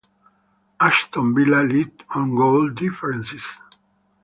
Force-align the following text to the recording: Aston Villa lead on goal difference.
Aston 0.79 1.35
Villa 1.35 1.61
lead 1.61 1.91
on 2.15 2.33
goal 2.35 2.69
difference. 2.71 3.33